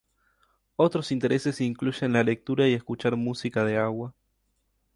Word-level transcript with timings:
Otros 0.77 1.11
intereses 1.11 1.61
incluyen 1.61 2.11
la 2.13 2.23
lectura 2.23 2.67
y 2.67 2.73
escuchar 2.73 3.15
música 3.17 3.63
de 3.65 3.77
agua. 3.77 4.15